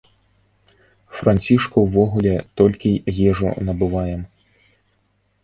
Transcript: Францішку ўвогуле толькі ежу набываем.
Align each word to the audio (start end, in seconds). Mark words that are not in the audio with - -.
Францішку 1.17 1.77
ўвогуле 1.83 2.33
толькі 2.63 2.91
ежу 3.27 3.53
набываем. 3.69 4.21